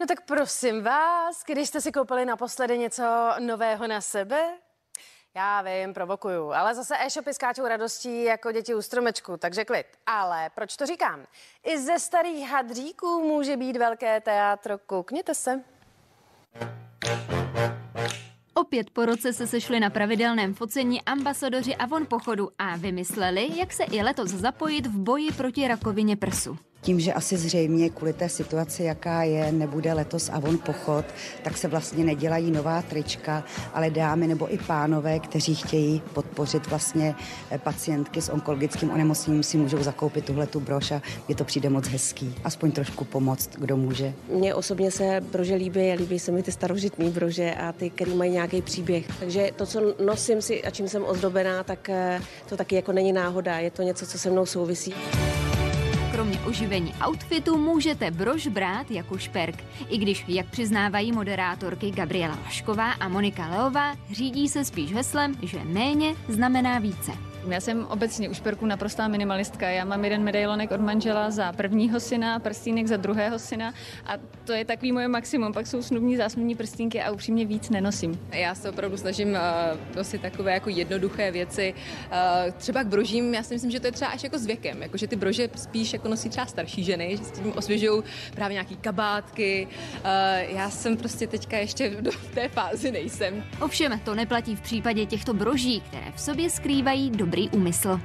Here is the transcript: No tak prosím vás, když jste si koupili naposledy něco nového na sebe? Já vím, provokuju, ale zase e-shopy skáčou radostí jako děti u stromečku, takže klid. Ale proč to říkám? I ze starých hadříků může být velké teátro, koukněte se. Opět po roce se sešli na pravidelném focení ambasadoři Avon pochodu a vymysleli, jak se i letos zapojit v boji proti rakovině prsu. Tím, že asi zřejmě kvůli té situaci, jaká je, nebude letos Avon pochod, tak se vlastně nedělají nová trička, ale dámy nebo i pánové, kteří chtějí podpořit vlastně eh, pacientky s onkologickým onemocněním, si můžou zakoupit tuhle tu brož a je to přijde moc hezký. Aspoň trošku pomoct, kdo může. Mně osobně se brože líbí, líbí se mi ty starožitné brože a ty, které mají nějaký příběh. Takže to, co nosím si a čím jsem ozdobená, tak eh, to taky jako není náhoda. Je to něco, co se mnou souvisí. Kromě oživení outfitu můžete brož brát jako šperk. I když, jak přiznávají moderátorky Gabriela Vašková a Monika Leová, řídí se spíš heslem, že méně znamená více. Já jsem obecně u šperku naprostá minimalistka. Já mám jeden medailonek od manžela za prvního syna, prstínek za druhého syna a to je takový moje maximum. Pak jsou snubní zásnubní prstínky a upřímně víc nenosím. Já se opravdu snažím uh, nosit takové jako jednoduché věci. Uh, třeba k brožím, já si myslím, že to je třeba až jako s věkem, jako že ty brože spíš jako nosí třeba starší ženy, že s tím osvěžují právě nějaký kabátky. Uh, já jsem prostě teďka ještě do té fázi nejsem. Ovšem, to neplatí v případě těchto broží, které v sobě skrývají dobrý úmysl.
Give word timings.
No 0.00 0.06
tak 0.06 0.20
prosím 0.20 0.82
vás, 0.82 1.44
když 1.46 1.68
jste 1.68 1.80
si 1.80 1.92
koupili 1.92 2.24
naposledy 2.24 2.78
něco 2.78 3.04
nového 3.38 3.86
na 3.86 4.00
sebe? 4.00 4.58
Já 5.34 5.62
vím, 5.62 5.94
provokuju, 5.94 6.52
ale 6.52 6.74
zase 6.74 6.94
e-shopy 6.98 7.34
skáčou 7.34 7.66
radostí 7.66 8.24
jako 8.24 8.52
děti 8.52 8.74
u 8.74 8.82
stromečku, 8.82 9.36
takže 9.36 9.64
klid. 9.64 9.86
Ale 10.06 10.50
proč 10.54 10.76
to 10.76 10.86
říkám? 10.86 11.24
I 11.64 11.78
ze 11.78 11.98
starých 11.98 12.48
hadříků 12.48 13.22
může 13.22 13.56
být 13.56 13.76
velké 13.76 14.20
teátro, 14.20 14.78
koukněte 14.78 15.34
se. 15.34 15.60
Opět 18.54 18.90
po 18.90 19.06
roce 19.06 19.32
se 19.32 19.46
sešli 19.46 19.80
na 19.80 19.90
pravidelném 19.90 20.54
focení 20.54 21.02
ambasadoři 21.02 21.76
Avon 21.76 22.06
pochodu 22.06 22.50
a 22.58 22.76
vymysleli, 22.76 23.58
jak 23.58 23.72
se 23.72 23.84
i 23.84 24.02
letos 24.02 24.30
zapojit 24.30 24.86
v 24.86 24.98
boji 24.98 25.32
proti 25.32 25.68
rakovině 25.68 26.16
prsu. 26.16 26.58
Tím, 26.86 27.00
že 27.00 27.12
asi 27.12 27.36
zřejmě 27.36 27.90
kvůli 27.90 28.12
té 28.12 28.28
situaci, 28.28 28.82
jaká 28.82 29.22
je, 29.22 29.52
nebude 29.52 29.92
letos 29.92 30.28
Avon 30.28 30.58
pochod, 30.58 31.04
tak 31.42 31.56
se 31.56 31.68
vlastně 31.68 32.04
nedělají 32.04 32.50
nová 32.50 32.82
trička, 32.82 33.44
ale 33.74 33.90
dámy 33.90 34.26
nebo 34.26 34.54
i 34.54 34.58
pánové, 34.58 35.18
kteří 35.18 35.54
chtějí 35.54 36.02
podpořit 36.12 36.66
vlastně 36.66 37.14
eh, 37.50 37.58
pacientky 37.58 38.22
s 38.22 38.28
onkologickým 38.28 38.90
onemocněním, 38.90 39.42
si 39.42 39.56
můžou 39.58 39.82
zakoupit 39.82 40.24
tuhle 40.24 40.46
tu 40.46 40.60
brož 40.60 40.90
a 40.90 41.02
je 41.28 41.34
to 41.34 41.44
přijde 41.44 41.70
moc 41.70 41.88
hezký. 41.88 42.34
Aspoň 42.44 42.72
trošku 42.72 43.04
pomoct, 43.04 43.50
kdo 43.58 43.76
může. 43.76 44.12
Mně 44.28 44.54
osobně 44.54 44.90
se 44.90 45.20
brože 45.32 45.54
líbí, 45.54 45.92
líbí 45.92 46.18
se 46.18 46.32
mi 46.32 46.42
ty 46.42 46.52
starožitné 46.52 47.10
brože 47.10 47.54
a 47.54 47.72
ty, 47.72 47.90
které 47.90 48.14
mají 48.14 48.32
nějaký 48.32 48.62
příběh. 48.62 49.06
Takže 49.20 49.50
to, 49.56 49.66
co 49.66 49.94
nosím 50.04 50.42
si 50.42 50.64
a 50.64 50.70
čím 50.70 50.88
jsem 50.88 51.04
ozdobená, 51.04 51.62
tak 51.64 51.88
eh, 51.88 52.20
to 52.48 52.56
taky 52.56 52.76
jako 52.76 52.92
není 52.92 53.12
náhoda. 53.12 53.58
Je 53.58 53.70
to 53.70 53.82
něco, 53.82 54.06
co 54.06 54.18
se 54.18 54.30
mnou 54.30 54.46
souvisí. 54.46 54.94
Kromě 56.16 56.40
oživení 56.40 56.94
outfitu 57.06 57.58
můžete 57.58 58.10
brož 58.10 58.46
brát 58.46 58.90
jako 58.90 59.18
šperk. 59.18 59.64
I 59.88 59.98
když, 59.98 60.24
jak 60.28 60.46
přiznávají 60.46 61.12
moderátorky 61.12 61.90
Gabriela 61.90 62.38
Vašková 62.44 62.92
a 62.92 63.08
Monika 63.08 63.48
Leová, 63.48 63.96
řídí 64.10 64.48
se 64.48 64.64
spíš 64.64 64.92
heslem, 64.92 65.34
že 65.42 65.58
méně 65.64 66.14
znamená 66.28 66.78
více. 66.78 67.12
Já 67.48 67.60
jsem 67.60 67.86
obecně 67.86 68.28
u 68.28 68.34
šperku 68.34 68.66
naprostá 68.66 69.08
minimalistka. 69.08 69.68
Já 69.68 69.84
mám 69.84 70.04
jeden 70.04 70.22
medailonek 70.22 70.70
od 70.70 70.80
manžela 70.80 71.30
za 71.30 71.52
prvního 71.52 72.00
syna, 72.00 72.38
prstínek 72.38 72.86
za 72.86 72.96
druhého 72.96 73.38
syna 73.38 73.74
a 74.06 74.12
to 74.44 74.52
je 74.52 74.64
takový 74.64 74.92
moje 74.92 75.08
maximum. 75.08 75.52
Pak 75.52 75.66
jsou 75.66 75.82
snubní 75.82 76.16
zásnubní 76.16 76.54
prstínky 76.54 77.02
a 77.02 77.10
upřímně 77.10 77.46
víc 77.46 77.70
nenosím. 77.70 78.20
Já 78.30 78.54
se 78.54 78.70
opravdu 78.70 78.96
snažím 78.96 79.28
uh, 79.28 79.96
nosit 79.96 80.22
takové 80.22 80.52
jako 80.52 80.70
jednoduché 80.70 81.30
věci. 81.30 81.74
Uh, 81.74 82.52
třeba 82.52 82.82
k 82.82 82.86
brožím, 82.86 83.34
já 83.34 83.42
si 83.42 83.54
myslím, 83.54 83.70
že 83.70 83.80
to 83.80 83.86
je 83.86 83.92
třeba 83.92 84.10
až 84.10 84.22
jako 84.22 84.38
s 84.38 84.46
věkem, 84.46 84.82
jako 84.82 84.96
že 84.96 85.06
ty 85.06 85.16
brože 85.16 85.48
spíš 85.56 85.92
jako 85.92 86.05
nosí 86.08 86.28
třeba 86.28 86.46
starší 86.46 86.84
ženy, 86.84 87.16
že 87.16 87.24
s 87.24 87.30
tím 87.30 87.52
osvěžují 87.56 88.02
právě 88.34 88.52
nějaký 88.52 88.76
kabátky. 88.76 89.68
Uh, 89.70 90.56
já 90.56 90.70
jsem 90.70 90.96
prostě 90.96 91.26
teďka 91.26 91.58
ještě 91.58 91.90
do 92.00 92.10
té 92.34 92.48
fázi 92.48 92.92
nejsem. 92.92 93.44
Ovšem, 93.60 94.00
to 94.04 94.14
neplatí 94.14 94.56
v 94.56 94.60
případě 94.60 95.06
těchto 95.06 95.34
broží, 95.34 95.80
které 95.80 96.12
v 96.14 96.20
sobě 96.20 96.50
skrývají 96.50 97.10
dobrý 97.10 97.50
úmysl. 97.50 98.00